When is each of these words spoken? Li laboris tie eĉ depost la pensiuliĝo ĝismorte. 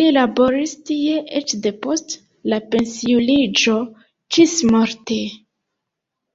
Li 0.00 0.06
laboris 0.16 0.72
tie 0.90 1.22
eĉ 1.42 1.56
depost 1.68 2.18
la 2.54 2.62
pensiuliĝo 2.76 3.80
ĝismorte. 4.36 5.26